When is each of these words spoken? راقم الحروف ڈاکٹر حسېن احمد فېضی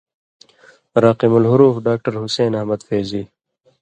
راقم 1.03 1.31
الحروف 1.39 1.75
ڈاکٹر 1.85 2.13
حسېن 2.23 2.51
احمد 2.59 2.81
فېضی 2.87 3.23